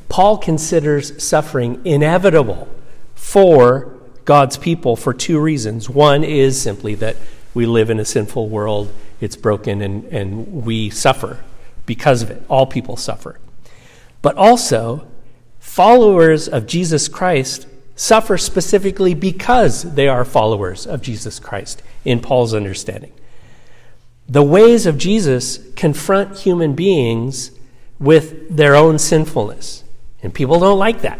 Paul 0.09 0.37
considers 0.37 1.23
suffering 1.23 1.81
inevitable 1.85 2.67
for 3.15 3.95
God's 4.25 4.57
people 4.57 4.95
for 4.95 5.13
two 5.13 5.39
reasons. 5.39 5.89
One 5.89 6.23
is 6.23 6.59
simply 6.59 6.95
that 6.95 7.15
we 7.53 7.65
live 7.65 7.89
in 7.89 7.99
a 7.99 8.05
sinful 8.05 8.49
world, 8.49 8.91
it's 9.21 9.35
broken, 9.35 9.81
and, 9.81 10.05
and 10.05 10.65
we 10.65 10.89
suffer 10.89 11.43
because 11.85 12.21
of 12.21 12.29
it. 12.29 12.43
All 12.49 12.65
people 12.65 12.97
suffer. 12.97 13.39
But 14.21 14.35
also, 14.35 15.07
followers 15.59 16.47
of 16.47 16.67
Jesus 16.67 17.07
Christ 17.07 17.67
suffer 17.95 18.37
specifically 18.37 19.13
because 19.13 19.95
they 19.95 20.07
are 20.07 20.23
followers 20.23 20.87
of 20.87 21.01
Jesus 21.01 21.39
Christ, 21.39 21.83
in 22.05 22.19
Paul's 22.19 22.53
understanding. 22.53 23.11
The 24.27 24.43
ways 24.43 24.85
of 24.85 24.97
Jesus 24.97 25.59
confront 25.75 26.39
human 26.39 26.73
beings 26.73 27.51
with 27.99 28.55
their 28.55 28.75
own 28.75 28.99
sinfulness. 28.99 29.83
And 30.21 30.33
people 30.33 30.59
don't 30.59 30.79
like 30.79 31.01
that. 31.01 31.19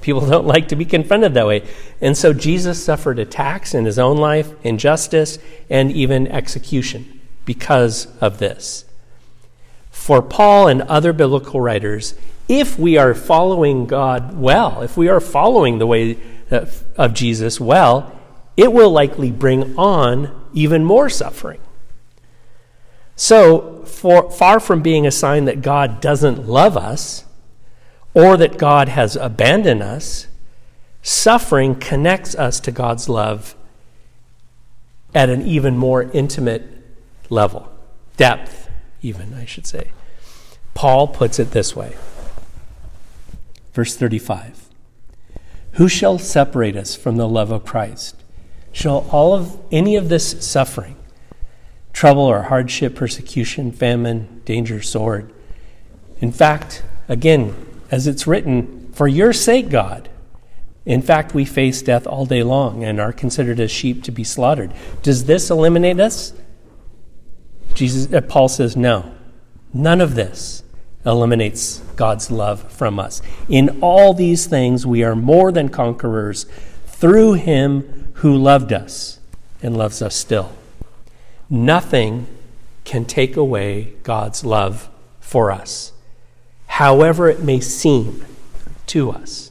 People 0.00 0.26
don't 0.26 0.46
like 0.46 0.68
to 0.68 0.76
be 0.76 0.84
confronted 0.84 1.34
that 1.34 1.46
way. 1.46 1.68
And 2.00 2.16
so 2.16 2.32
Jesus 2.32 2.82
suffered 2.82 3.18
attacks 3.18 3.74
in 3.74 3.84
his 3.84 3.98
own 3.98 4.16
life, 4.16 4.52
injustice, 4.64 5.38
and 5.68 5.92
even 5.92 6.26
execution 6.28 7.20
because 7.44 8.06
of 8.20 8.38
this. 8.38 8.84
For 9.90 10.22
Paul 10.22 10.68
and 10.68 10.82
other 10.82 11.12
biblical 11.12 11.60
writers, 11.60 12.14
if 12.48 12.78
we 12.78 12.96
are 12.96 13.14
following 13.14 13.86
God 13.86 14.38
well, 14.38 14.82
if 14.82 14.96
we 14.96 15.08
are 15.08 15.20
following 15.20 15.78
the 15.78 15.86
way 15.86 16.16
uh, 16.50 16.66
of 16.96 17.14
Jesus 17.14 17.60
well, 17.60 18.18
it 18.56 18.72
will 18.72 18.90
likely 18.90 19.30
bring 19.30 19.76
on 19.76 20.48
even 20.52 20.84
more 20.84 21.08
suffering. 21.08 21.60
So, 23.16 23.84
for, 23.84 24.30
far 24.30 24.60
from 24.60 24.80
being 24.80 25.06
a 25.06 25.10
sign 25.10 25.44
that 25.44 25.60
God 25.60 26.00
doesn't 26.00 26.48
love 26.48 26.76
us 26.76 27.24
or 28.14 28.36
that 28.36 28.58
God 28.58 28.88
has 28.88 29.16
abandoned 29.16 29.82
us, 29.82 30.26
suffering 31.02 31.74
connects 31.74 32.34
us 32.34 32.60
to 32.60 32.72
God's 32.72 33.08
love 33.08 33.54
at 35.14 35.28
an 35.28 35.42
even 35.42 35.76
more 35.76 36.04
intimate 36.12 36.64
level, 37.28 37.70
depth, 38.16 38.68
even, 39.02 39.34
I 39.34 39.44
should 39.44 39.66
say. 39.66 39.92
Paul 40.74 41.08
puts 41.08 41.38
it 41.38 41.50
this 41.50 41.74
way 41.74 41.96
Verse 43.72 43.96
35 43.96 44.68
Who 45.72 45.88
shall 45.88 46.18
separate 46.18 46.76
us 46.76 46.96
from 46.96 47.16
the 47.16 47.28
love 47.28 47.50
of 47.50 47.64
Christ? 47.64 48.16
Shall 48.72 49.06
all 49.10 49.34
of 49.34 49.58
any 49.72 49.96
of 49.96 50.08
this 50.08 50.44
suffering, 50.46 50.96
trouble 51.92 52.22
or 52.22 52.42
hardship, 52.44 52.94
persecution, 52.94 53.72
famine, 53.72 54.42
danger, 54.44 54.80
sword? 54.80 55.32
In 56.20 56.30
fact, 56.30 56.84
again, 57.08 57.54
as 57.90 58.06
it's 58.06 58.26
written, 58.26 58.90
for 58.92 59.08
your 59.08 59.32
sake, 59.32 59.68
God. 59.68 60.08
In 60.86 61.02
fact, 61.02 61.34
we 61.34 61.44
face 61.44 61.82
death 61.82 62.06
all 62.06 62.26
day 62.26 62.42
long 62.42 62.84
and 62.84 63.00
are 63.00 63.12
considered 63.12 63.60
as 63.60 63.70
sheep 63.70 64.02
to 64.04 64.12
be 64.12 64.24
slaughtered. 64.24 64.72
Does 65.02 65.26
this 65.26 65.50
eliminate 65.50 66.00
us? 66.00 66.32
Jesus, 67.74 68.12
uh, 68.12 68.20
Paul 68.22 68.48
says, 68.48 68.76
no. 68.76 69.14
None 69.72 70.00
of 70.00 70.14
this 70.14 70.62
eliminates 71.06 71.78
God's 71.96 72.30
love 72.30 72.70
from 72.72 72.98
us. 72.98 73.22
In 73.48 73.78
all 73.80 74.14
these 74.14 74.46
things, 74.46 74.86
we 74.86 75.02
are 75.04 75.14
more 75.14 75.52
than 75.52 75.68
conquerors 75.68 76.46
through 76.86 77.34
him 77.34 78.12
who 78.14 78.36
loved 78.36 78.72
us 78.72 79.18
and 79.62 79.76
loves 79.76 80.02
us 80.02 80.14
still. 80.14 80.52
Nothing 81.48 82.26
can 82.84 83.04
take 83.04 83.36
away 83.36 83.92
God's 84.02 84.44
love 84.44 84.88
for 85.20 85.50
us, 85.50 85.92
however 86.70 87.28
it 87.28 87.42
may 87.42 87.58
seem 87.58 88.24
to 88.86 89.10
us. 89.10 89.50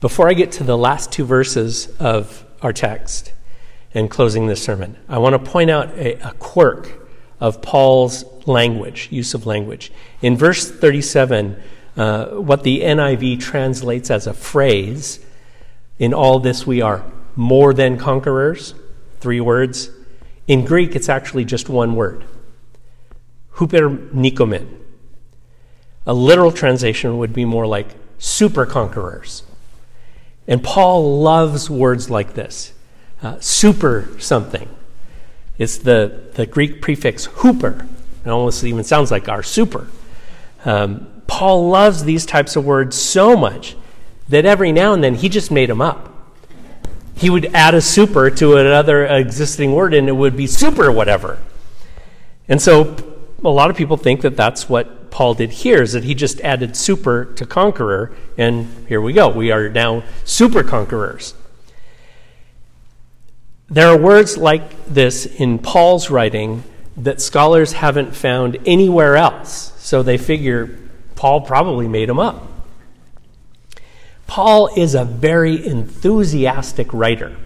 Before 0.00 0.28
I 0.28 0.34
get 0.34 0.52
to 0.52 0.64
the 0.64 0.78
last 0.78 1.10
two 1.10 1.24
verses 1.24 1.88
of 1.98 2.44
our 2.62 2.72
text 2.72 3.32
and 3.92 4.08
closing 4.08 4.46
this 4.46 4.62
sermon, 4.62 4.96
I 5.08 5.18
want 5.18 5.32
to 5.32 5.50
point 5.50 5.68
out 5.68 5.90
a, 5.98 6.14
a 6.26 6.32
quirk 6.34 7.08
of 7.40 7.60
Paul's 7.60 8.24
language, 8.46 9.08
use 9.10 9.34
of 9.34 9.46
language. 9.46 9.90
In 10.22 10.36
verse 10.36 10.70
37, 10.70 11.60
uh, 11.96 12.26
what 12.26 12.62
the 12.62 12.82
NIV 12.82 13.40
translates 13.40 14.10
as 14.12 14.28
a 14.28 14.32
phrase, 14.32 15.18
in 15.98 16.14
all 16.14 16.38
this 16.38 16.66
we 16.66 16.80
are 16.80 17.04
more 17.34 17.74
than 17.74 17.98
conquerors, 17.98 18.74
three 19.18 19.40
words. 19.40 19.90
In 20.46 20.64
Greek, 20.64 20.94
it's 20.94 21.08
actually 21.08 21.44
just 21.44 21.68
one 21.68 21.96
word 21.96 22.24
huper 23.56 24.10
nikomen. 24.12 24.66
A 26.06 26.14
literal 26.14 26.52
translation 26.52 27.18
would 27.18 27.32
be 27.32 27.44
more 27.44 27.66
like 27.66 27.88
super 28.18 28.64
conquerors. 28.64 29.42
And 30.46 30.62
Paul 30.62 31.20
loves 31.20 31.68
words 31.68 32.08
like 32.08 32.34
this 32.34 32.72
uh, 33.22 33.40
super 33.40 34.08
something, 34.18 34.68
it's 35.58 35.78
the, 35.78 36.30
the 36.34 36.46
Greek 36.46 36.82
prefix 36.82 37.26
huper. 37.26 37.88
It 38.24 38.28
almost 38.28 38.62
even 38.64 38.84
sounds 38.84 39.10
like 39.10 39.28
our 39.28 39.42
super. 39.42 39.88
Um, 40.64 41.06
Paul 41.26 41.70
loves 41.70 42.04
these 42.04 42.26
types 42.26 42.56
of 42.56 42.64
words 42.64 42.96
so 42.96 43.36
much 43.36 43.76
that 44.28 44.44
every 44.44 44.72
now 44.72 44.92
and 44.92 45.02
then 45.02 45.14
he 45.14 45.28
just 45.28 45.50
made 45.50 45.70
them 45.70 45.80
up. 45.80 46.12
He 47.16 47.30
would 47.30 47.46
add 47.54 47.74
a 47.74 47.80
super 47.80 48.30
to 48.30 48.56
another 48.56 49.06
existing 49.06 49.72
word 49.72 49.94
and 49.94 50.08
it 50.08 50.12
would 50.12 50.36
be 50.36 50.46
super 50.46 50.92
whatever. 50.92 51.38
And 52.48 52.60
so 52.60 53.15
a 53.44 53.48
lot 53.48 53.70
of 53.70 53.76
people 53.76 53.96
think 53.96 54.22
that 54.22 54.36
that's 54.36 54.68
what 54.68 55.10
Paul 55.10 55.34
did 55.34 55.50
here, 55.50 55.82
is 55.82 55.92
that 55.92 56.04
he 56.04 56.14
just 56.14 56.40
added 56.40 56.76
super 56.76 57.24
to 57.36 57.46
conqueror, 57.46 58.12
and 58.36 58.86
here 58.88 59.00
we 59.00 59.12
go. 59.12 59.28
We 59.28 59.50
are 59.50 59.68
now 59.68 60.02
super 60.24 60.62
conquerors. 60.62 61.34
There 63.68 63.88
are 63.88 63.98
words 63.98 64.36
like 64.36 64.86
this 64.86 65.26
in 65.26 65.58
Paul's 65.58 66.10
writing 66.10 66.62
that 66.96 67.20
scholars 67.20 67.72
haven't 67.72 68.14
found 68.14 68.58
anywhere 68.64 69.16
else, 69.16 69.72
so 69.78 70.02
they 70.02 70.18
figure 70.18 70.78
Paul 71.14 71.40
probably 71.40 71.88
made 71.88 72.08
them 72.08 72.18
up. 72.18 72.46
Paul 74.26 74.70
is 74.76 74.94
a 74.94 75.04
very 75.04 75.64
enthusiastic 75.64 76.92
writer. 76.92 77.36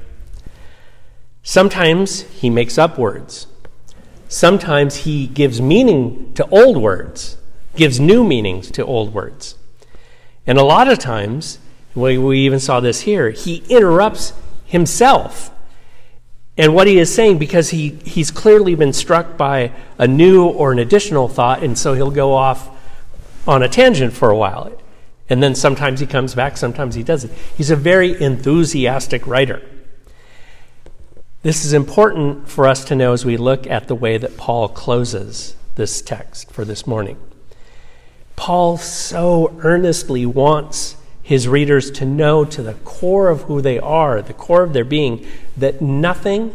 Sometimes 1.42 2.22
he 2.22 2.50
makes 2.50 2.78
up 2.78 2.98
words. 2.98 3.46
Sometimes 4.30 4.98
he 4.98 5.26
gives 5.26 5.60
meaning 5.60 6.32
to 6.34 6.48
old 6.48 6.78
words, 6.78 7.36
gives 7.76 8.00
new 8.00 8.24
meanings 8.24 8.70
to 8.70 8.84
old 8.84 9.12
words. 9.12 9.56
And 10.46 10.56
a 10.56 10.62
lot 10.62 10.88
of 10.88 10.98
times, 10.98 11.58
we, 11.94 12.16
we 12.16 12.38
even 12.40 12.60
saw 12.60 12.80
this 12.80 13.02
here, 13.02 13.30
he 13.30 13.56
interrupts 13.68 14.32
himself 14.64 15.50
and 16.60 16.74
what 16.74 16.86
he 16.86 16.98
is 16.98 17.12
saying, 17.12 17.38
because 17.38 17.70
he, 17.70 17.88
he's 18.04 18.30
clearly 18.30 18.74
been 18.74 18.92
struck 18.92 19.38
by 19.38 19.72
a 19.96 20.06
new 20.06 20.44
or 20.44 20.72
an 20.72 20.78
additional 20.78 21.26
thought, 21.26 21.62
and 21.62 21.78
so 21.78 21.94
he'll 21.94 22.10
go 22.10 22.34
off 22.34 22.68
on 23.48 23.62
a 23.62 23.68
tangent 23.68 24.12
for 24.12 24.30
a 24.30 24.36
while. 24.36 24.70
And 25.30 25.42
then 25.42 25.54
sometimes 25.54 26.00
he 26.00 26.06
comes 26.06 26.34
back, 26.34 26.56
sometimes 26.56 26.94
he 26.94 27.02
doesn't. 27.02 27.32
He's 27.56 27.70
a 27.70 27.76
very 27.76 28.20
enthusiastic 28.20 29.26
writer. 29.26 29.62
This 31.42 31.64
is 31.64 31.72
important 31.72 32.50
for 32.50 32.66
us 32.66 32.84
to 32.84 32.94
know 32.94 33.14
as 33.14 33.24
we 33.24 33.38
look 33.38 33.66
at 33.66 33.88
the 33.88 33.94
way 33.94 34.18
that 34.18 34.36
Paul 34.36 34.68
closes 34.68 35.56
this 35.74 36.02
text 36.02 36.50
for 36.50 36.66
this 36.66 36.86
morning. 36.86 37.16
Paul 38.36 38.76
so 38.76 39.58
earnestly 39.62 40.26
wants 40.26 40.96
his 41.22 41.48
readers 41.48 41.90
to 41.92 42.04
know 42.04 42.44
to 42.44 42.62
the 42.62 42.74
core 42.74 43.30
of 43.30 43.42
who 43.42 43.62
they 43.62 43.78
are, 43.78 44.20
the 44.20 44.34
core 44.34 44.62
of 44.62 44.74
their 44.74 44.84
being, 44.84 45.26
that 45.56 45.80
nothing 45.80 46.54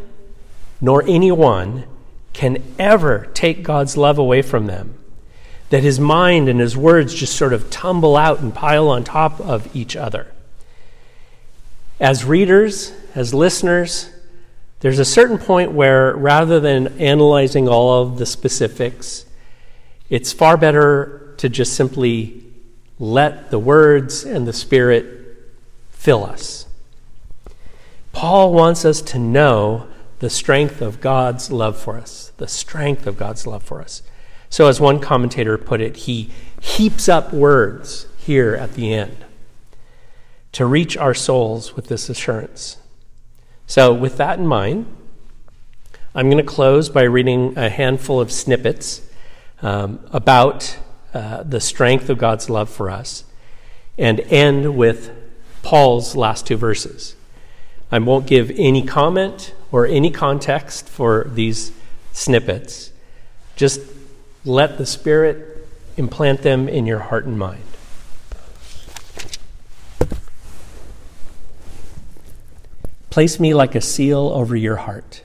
nor 0.80 1.02
anyone 1.08 1.86
can 2.34 2.62
ever 2.78 3.28
take 3.34 3.64
God's 3.64 3.98
love 3.98 4.20
away 4.20 4.44
from 4.44 4.68
them. 4.68 4.94
That 5.72 5.82
his 5.82 6.00
mind 6.00 6.48
and 6.48 6.60
his 6.60 6.78
words 6.78 7.16
just 7.16 7.36
sort 7.36 7.54
of 7.54 7.72
tumble 7.72 8.16
out 8.16 8.40
and 8.40 8.54
pile 8.54 8.90
on 8.90 9.04
top 9.04 9.42
of 9.42 9.76
each 9.76 9.96
other. 9.96 10.32
As 12.00 12.24
readers, 12.24 12.94
as 13.16 13.34
listeners, 13.34 14.12
there's 14.80 15.00
a 15.00 15.06
certain 15.06 15.38
point 15.38 15.72
where 15.72 16.16
rather 16.16 16.60
than 16.60 17.00
analyzing 17.00 17.68
all 17.68 18.02
of 18.02 18.18
the 18.18 18.26
specifics, 18.26 19.26
it's 20.10 20.32
far 20.32 20.58
better 20.58 21.34
to 21.38 21.50
just 21.50 21.74
simply 21.74 22.44
let 23.00 23.52
the 23.52 23.60
words 23.60 24.24
and 24.24 24.48
the 24.48 24.54
Spirit 24.54 25.38
fill 25.90 26.24
us. 26.24 26.68
Paul 28.12 28.54
wants 28.54 28.86
us 28.86 29.02
to 29.02 29.20
know 29.20 29.88
the 30.20 30.30
strength 30.30 30.82
of 30.82 31.02
God's 31.02 31.52
love 31.52 31.78
for 31.78 31.98
us, 31.98 32.32
the 32.38 32.48
strength 32.48 33.08
of 33.08 33.18
God's 33.18 33.46
love 33.46 33.64
for 33.64 33.82
us. 33.82 34.02
So, 34.50 34.68
as 34.68 34.80
one 34.80 35.00
commentator 35.00 35.58
put 35.58 35.82
it, 35.82 35.98
he 35.98 36.32
heaps 36.62 37.10
up 37.10 37.34
words 37.34 38.08
here 38.18 38.56
at 38.56 38.74
the 38.76 38.94
end 38.94 39.26
to 40.54 40.66
reach 40.66 40.96
our 40.96 41.14
souls 41.14 41.76
with 41.76 41.88
this 41.88 42.08
assurance. 42.10 42.78
So, 43.68 43.94
with 43.94 44.18
that 44.18 44.38
in 44.38 44.46
mind, 44.46 44.86
I'm 46.14 46.30
going 46.30 46.44
to 46.44 46.50
close 46.50 46.88
by 46.88 47.04
reading 47.04 47.58
a 47.58 47.70
handful 47.70 48.22
of 48.22 48.32
snippets 48.32 49.02
um, 49.62 50.00
about 50.12 50.78
uh, 51.14 51.44
the 51.44 51.60
strength 51.60 52.10
of 52.10 52.18
God's 52.18 52.50
love 52.50 52.70
for 52.70 52.90
us 52.90 53.24
and 53.98 54.20
end 54.22 54.78
with 54.78 55.12
Paul's 55.64 56.16
last 56.16 56.46
two 56.46 56.58
verses. 56.58 57.16
I 57.92 58.00
won't 58.00 58.28
give 58.28 58.52
any 58.52 58.84
comment 58.84 59.54
or 59.72 59.88
any 59.88 60.12
context 60.12 60.88
for 60.88 61.26
these 61.32 61.72
snippets. 62.12 62.92
Just 63.56 63.82
let 64.44 64.78
the 64.78 64.86
Spirit 64.86 65.68
implant 65.98 66.44
them 66.44 66.70
in 66.70 66.86
your 66.86 67.00
heart 67.00 67.26
and 67.26 67.40
mind. 67.40 67.64
Place 73.16 73.40
me 73.40 73.54
like 73.54 73.76
a 73.76 73.80
seal 73.80 74.30
over 74.34 74.58
your 74.58 74.76
heart, 74.76 75.24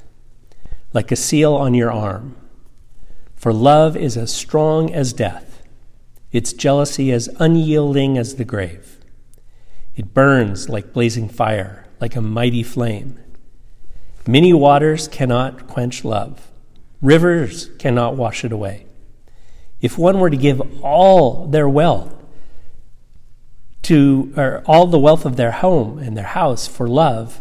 like 0.92 1.10
a 1.10 1.16
seal 1.16 1.56
on 1.56 1.74
your 1.74 1.90
arm. 1.90 2.36
For 3.34 3.52
love 3.52 3.96
is 3.96 4.16
as 4.16 4.32
strong 4.32 4.94
as 4.94 5.12
death, 5.12 5.64
its 6.30 6.52
jealousy 6.52 7.10
as 7.10 7.28
unyielding 7.40 8.16
as 8.16 8.36
the 8.36 8.44
grave. 8.44 8.98
It 9.96 10.14
burns 10.14 10.68
like 10.68 10.92
blazing 10.92 11.28
fire, 11.28 11.88
like 12.00 12.14
a 12.14 12.20
mighty 12.20 12.62
flame. 12.62 13.18
Many 14.24 14.52
waters 14.52 15.08
cannot 15.08 15.66
quench 15.66 16.04
love, 16.04 16.48
rivers 17.02 17.70
cannot 17.80 18.14
wash 18.14 18.44
it 18.44 18.52
away. 18.52 18.86
If 19.80 19.98
one 19.98 20.20
were 20.20 20.30
to 20.30 20.36
give 20.36 20.62
all 20.80 21.48
their 21.48 21.68
wealth 21.68 22.14
to, 23.82 24.32
or 24.36 24.62
all 24.64 24.86
the 24.86 24.96
wealth 24.96 25.26
of 25.26 25.34
their 25.34 25.50
home 25.50 25.98
and 25.98 26.16
their 26.16 26.22
house 26.22 26.68
for 26.68 26.86
love, 26.86 27.40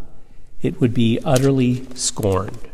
it 0.62 0.82
would 0.82 0.94
be 0.94 1.20
utterly 1.24 1.86
scorned. 1.96 2.70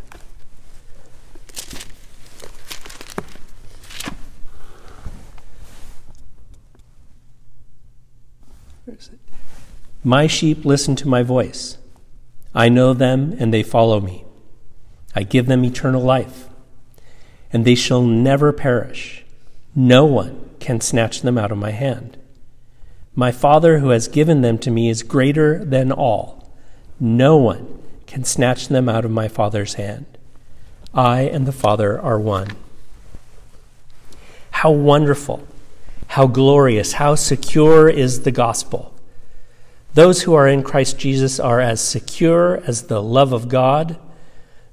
My 10.03 10.27
sheep 10.27 10.65
listen 10.65 10.95
to 10.97 11.07
my 11.07 11.23
voice. 11.23 11.79
I 12.53 12.69
know 12.69 12.93
them, 12.93 13.35
and 13.39 13.51
they 13.51 13.63
follow 13.63 13.99
me. 13.99 14.23
I 15.15 15.23
give 15.23 15.47
them 15.47 15.65
eternal 15.65 16.03
life, 16.03 16.47
and 17.51 17.65
they 17.65 17.73
shall 17.73 18.03
never 18.03 18.53
perish. 18.53 19.25
No 19.73 20.05
one 20.05 20.51
can 20.59 20.79
snatch 20.79 21.21
them 21.21 21.39
out 21.39 21.51
of 21.51 21.57
my 21.57 21.71
hand. 21.71 22.17
My 23.15 23.31
Father 23.31 23.79
who 23.79 23.89
has 23.89 24.07
given 24.07 24.41
them 24.41 24.57
to 24.59 24.69
me 24.69 24.89
is 24.89 25.01
greater 25.01 25.65
than 25.65 25.91
all. 25.91 26.44
No 26.99 27.37
one 27.37 27.81
can 28.07 28.23
snatch 28.23 28.67
them 28.67 28.87
out 28.87 29.05
of 29.05 29.11
my 29.11 29.27
Father's 29.27 29.73
hand. 29.73 30.05
I 30.93 31.21
and 31.21 31.45
the 31.45 31.51
Father 31.51 31.99
are 31.99 32.19
one. 32.19 32.49
How 34.51 34.71
wonderful, 34.71 35.45
how 36.07 36.27
glorious, 36.27 36.93
how 36.93 37.15
secure 37.15 37.89
is 37.89 38.21
the 38.21 38.31
gospel. 38.31 38.93
Those 39.93 40.21
who 40.21 40.33
are 40.33 40.47
in 40.47 40.63
Christ 40.63 40.97
Jesus 40.97 41.39
are 41.39 41.59
as 41.59 41.81
secure 41.81 42.61
as 42.65 42.83
the 42.83 43.01
love 43.01 43.33
of 43.33 43.49
God, 43.49 43.97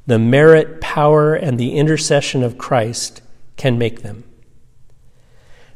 the 0.07 0.19
merit, 0.19 0.81
power, 0.81 1.35
and 1.35 1.59
the 1.59 1.77
intercession 1.77 2.43
of 2.43 2.59
Christ 2.59 3.23
can 3.57 3.79
make 3.79 4.03
them. 4.03 4.25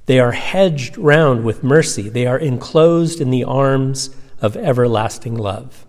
They 0.06 0.20
are 0.20 0.32
hedged 0.32 0.98
round 0.98 1.44
with 1.44 1.64
mercy. 1.64 2.08
They 2.08 2.26
are 2.26 2.38
enclosed 2.38 3.20
in 3.20 3.30
the 3.30 3.44
arms 3.44 4.14
of 4.40 4.56
everlasting 4.56 5.36
love. 5.36 5.85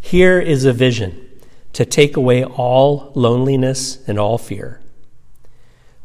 Here 0.00 0.40
is 0.40 0.64
a 0.64 0.72
vision 0.72 1.28
to 1.72 1.84
take 1.84 2.16
away 2.16 2.44
all 2.44 3.12
loneliness 3.14 3.98
and 4.08 4.18
all 4.18 4.38
fear. 4.38 4.80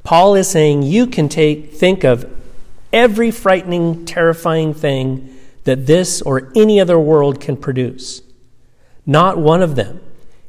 Paul 0.03 0.35
is 0.35 0.47
saying 0.47 0.83
you 0.83 1.07
can 1.07 1.27
take 1.27 1.73
think 1.73 2.03
of 2.03 2.31
every 2.93 3.31
frightening, 3.31 4.05
terrifying 4.05 4.73
thing 4.73 5.35
that 5.63 5.87
this 5.87 6.21
or 6.21 6.51
any 6.55 6.79
other 6.79 6.99
world 6.99 7.41
can 7.41 7.57
produce. 7.57 8.21
Not 9.05 9.37
one 9.37 9.63
of 9.63 9.75
them 9.75 10.01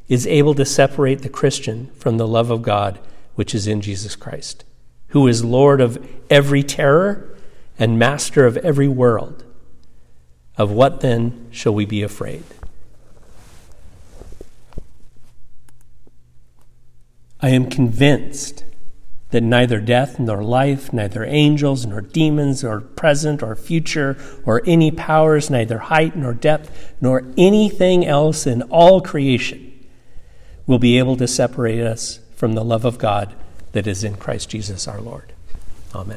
is 0.07 0.27
able 0.27 0.53
to 0.55 0.65
separate 0.65 1.23
the 1.23 1.29
Christian 1.29 1.91
from 1.95 2.17
the 2.17 2.27
love 2.27 2.51
of 2.51 2.61
God 2.61 2.99
which 3.35 3.53
is 3.53 3.67
in 3.67 3.81
Jesus 3.81 4.15
Christ, 4.15 4.63
who 5.09 5.27
is 5.27 5.43
Lord 5.43 5.81
of 5.81 6.05
every 6.29 6.63
terror 6.63 7.35
and 7.77 7.99
master 7.99 8.45
of 8.45 8.57
every 8.57 8.87
world. 8.87 9.43
Of 10.57 10.71
what 10.71 11.01
then 11.01 11.47
shall 11.51 11.73
we 11.73 11.85
be 11.85 12.01
afraid? 12.01 12.43
I 17.41 17.49
am 17.49 17.69
convinced 17.69 18.63
that 19.29 19.43
neither 19.43 19.79
death 19.79 20.19
nor 20.19 20.41
life, 20.41 20.93
neither 20.93 21.25
angels 21.25 21.85
nor 21.85 22.01
demons, 22.01 22.63
or 22.63 22.79
present 22.79 23.43
or 23.43 23.55
future, 23.55 24.17
or 24.45 24.61
any 24.65 24.89
powers, 24.89 25.49
neither 25.49 25.77
height 25.77 26.15
nor 26.15 26.33
depth, 26.33 26.95
nor 27.01 27.25
anything 27.37 28.05
else 28.05 28.47
in 28.47 28.61
all 28.63 29.01
creation 29.01 29.73
will 30.65 30.79
be 30.79 30.97
able 30.97 31.17
to 31.17 31.27
separate 31.27 31.81
us 31.81 32.19
from 32.35 32.53
the 32.53 32.63
love 32.63 32.85
of 32.85 32.97
God 32.97 33.33
that 33.73 33.87
is 33.87 34.03
in 34.03 34.15
Christ 34.15 34.49
Jesus 34.49 34.87
our 34.87 35.01
Lord. 35.01 35.33
Amen. 35.93 36.15